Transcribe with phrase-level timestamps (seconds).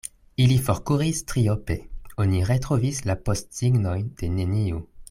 [0.45, 1.77] Ili forkuris triope:
[2.25, 4.83] oni retrovis la postsignojn de neniu.